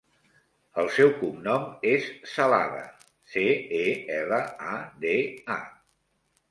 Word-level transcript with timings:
El 0.83 0.87
seu 0.95 1.11
cognom 1.19 1.67
és 1.91 2.09
Celada: 2.31 2.81
ce, 3.35 3.45
e, 3.83 3.87
ela, 4.19 4.45
a, 4.75 4.77
de, 5.07 5.17
a. 5.61 5.63